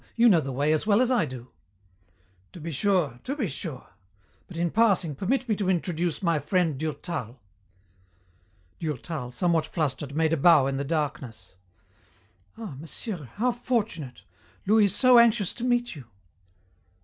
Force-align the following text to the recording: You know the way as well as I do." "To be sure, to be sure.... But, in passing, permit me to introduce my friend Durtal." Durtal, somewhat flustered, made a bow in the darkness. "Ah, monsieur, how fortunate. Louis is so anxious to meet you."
You 0.15 0.29
know 0.29 0.41
the 0.41 0.51
way 0.51 0.73
as 0.73 0.87
well 0.87 0.99
as 0.99 1.11
I 1.11 1.25
do." 1.25 1.49
"To 2.53 2.59
be 2.59 2.71
sure, 2.71 3.19
to 3.23 3.35
be 3.35 3.47
sure.... 3.47 3.87
But, 4.47 4.57
in 4.57 4.71
passing, 4.71 5.13
permit 5.13 5.47
me 5.47 5.55
to 5.57 5.69
introduce 5.69 6.23
my 6.23 6.39
friend 6.39 6.75
Durtal." 6.75 7.39
Durtal, 8.79 9.31
somewhat 9.31 9.67
flustered, 9.67 10.15
made 10.15 10.33
a 10.33 10.37
bow 10.37 10.65
in 10.65 10.77
the 10.77 10.83
darkness. 10.83 11.53
"Ah, 12.57 12.73
monsieur, 12.79 13.25
how 13.35 13.51
fortunate. 13.51 14.23
Louis 14.65 14.85
is 14.85 14.95
so 14.95 15.19
anxious 15.19 15.53
to 15.53 15.63
meet 15.63 15.93
you." 15.95 16.05